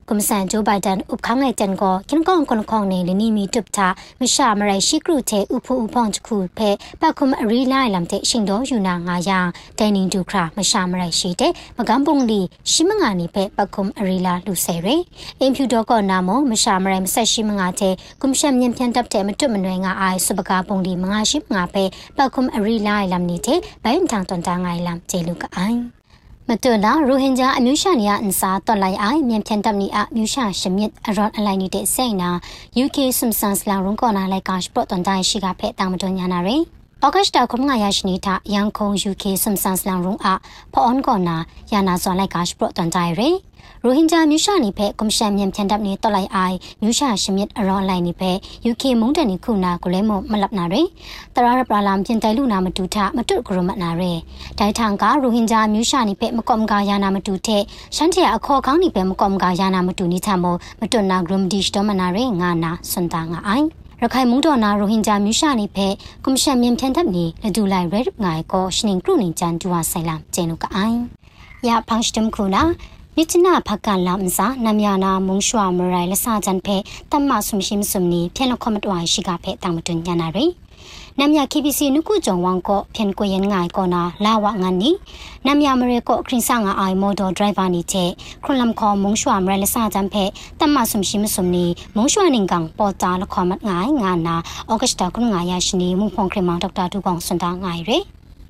[0.03, 3.89] နေဖဲမပတ်ရှင်တန်အရီလိုက်ပန်တာပောင်းတန်တာငိုင်ရင်ကွန်ဆန်ဂျိုဘိုင်ဒန်ဥပခန်းငယ်တန်ကိုကင်ကောင်ကွန်ခေါနေလနီမီတုပတာ
[4.21, 9.39] မရှာမရိုင်ရှိကရုတဲ့ဥဖူဥဖောင်းချခုဖဲပတ်ခုမအရီလိုက်လမ်တဲ့ရှင်တော်ယူနာငါယာ
[9.79, 12.41] ဒိုင်နင်းဒူခရာမရှာမရိုင်ရှိတဲ့မကန်းပုံလီ
[12.73, 14.89] ရှိမငါနေဖဲပတ်ခုမအရီလာလူဆယ်ရ
[15.41, 21.85] အင်ဖြူတော်ကောနာမမရှာမရိုင်မဆက်ရှိမငါတဲ့ကွန်ရှန်မြန်ဖြန်တပ်တဲ့မတွမနွယ်ငါအိုင်စပကာပုံလီမငါရှိမငါဖဲ
[22.17, 26.02] ပတ်ခုမအရီလိုက်လမ်နေတဲ့ဘိုင်ထန်တန်တာငိုင်လမ်ကျေလူကအိုင်
[26.49, 32.31] မတူလာရိုဟင်ဂျာအမျိုးရှာနေအန်စာတော်လိုက်အိုင်မြန်ဖြန်တပ်နီအမျိုးရှာရှမြစ်အရွန်အလိုက်နေတဲ့စိတ်နာ
[32.85, 36.63] UK ဆွမ်ဆန်စလာရုံကောနာလိုက်ကာရှ်ပတော်တန်တိုင်းရှိကဖဲတောင်မတော်ညာနာရယ်
[37.05, 40.29] ဩဂတ်တာခုံငါရရှိနေတာယန်ခုံ UK ဆွမ်ဆန်စလာရုံအ
[40.73, 41.37] ဖော်အွန်ကောနာ
[41.73, 43.37] ယာနာဇွန်လိုက်ကာရှ်ပတော်တန်တိုင်းရယ်
[43.85, 48.37] ရိုဟင်ဂျာမျိုးရှာနေဖက်ကွန်ရှင်မြန်ဖြန်တပ်နေတော်လိုက်အိုင်မျိုးရှာရှမစ်အရောင်းလိုက်နေဖက်
[48.71, 50.87] UK မုန်တန်နေခုနာကိုလဲမမလပ်နာရယ်
[51.35, 54.19] တရရပလာလမ်ပြင်တိုင်လူနာမတူထမတုတ်ကရမနာရယ်
[54.59, 57.63] ဒိုင်ထန်ကရိုဟင်ဂျာမျိုးရှာနေဖက်မကော့မကယာနာမတူတဲ့
[57.97, 60.45] ရှမ်းထရအခေါ်ကောင်းနေဖက်မကော့မကယာနာမတူနေချမ
[60.81, 63.67] မတွနာဂရမ်ဒီရှ်တော်မနာရယ်ငါနာစွန်တာငါအိုင်
[64.03, 70.99] ရခိုင်မုံတော်နာရိုဟင်ဂျာမျိုးရှာနေဖက်ကွန်ရှင်မြန်ဖြန်တပ်နေလဒူလိုက်ရဲငိုင်ကိုရှနင်းကရုနေချန်ဒူဝဆိုင်လမ်ကျင်းနုကအိုင်
[71.69, 72.63] ရဖန်စတမ်ခုနာ
[73.17, 76.77] မြစ်နာဖကလမ်စာနမယနာမုံရွှာမရိုင်လဆာဂျန်ဖဲ
[77.13, 80.45] တမ္မဆုမရှိမစုံနီဖျက်လခမတဝိုင်ရှိကဖဲတာမတွညာနာရီ
[81.19, 84.91] နမ်ယ KBC နုကုကြုံဝမ်ကိုဖျန်ကိုယန်ငိုင်ကောနာလာဝငန်နီ
[85.47, 88.11] နမ်ယမရေကိုခရင်ဆာငါအိုင်မော်ဒိုဒရိုင်ဗာနီတဲ့
[88.45, 90.25] ခရလမ်ခေါ်မုံရွှာမရိုင်လဆာဂျန်ဖဲ
[90.61, 91.65] တမ္မဆုမရှိမစုံနီ
[91.97, 94.37] မုံရွှာနင်ကန်ပေါ်တာလခမတ်ငိုင်ငါနာ
[94.71, 97.99] ဩဂတ်တာကုငါယာရှိနီမုံဖုန်ခရမောင်ဒေါက်တာဒူကောင်စန်တာငိုင်ရီ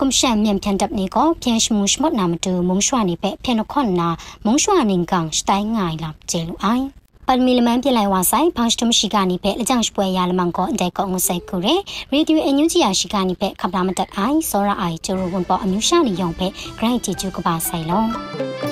[0.04, 4.08] ကွန်ရှင်မြန်ဖြန်တပ်နေကိုပြန်ရှမှုရှမတ်နာမတူမုံရွှာနေပဲဖျန်ခွန်နာ
[4.44, 6.84] မုံရွှာနင်ကန်စတိုင်းငိုင်လာကျေလူအိုင်
[7.26, 11.74] ပလမီလမန်ပြလိုက်ဝါဆိုင်ဖောင်စတမရှိကနေပဲအကြောင်းပွဲရလမန်ကိုအတဲ့ကောငစိတ်ကူရဲ
[12.12, 16.46] ရေဒီယိုအန်ယူဂျီယာရှိကနေပဲခပလာမတက်အိုင်စောရအိုင်ကျိုရဝန်ပေါ်အမျိုးရှာနေရောင်ပဲ
[16.78, 18.71] ဂရိုက်တီကျူကပါဆိုင်လုံး